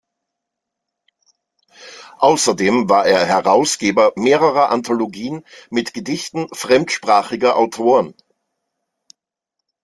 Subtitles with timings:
[2.17, 8.15] Außerdem war er Herausgeber mehrerer Anthologien mit Gedichten fremdsprachiger Autoren.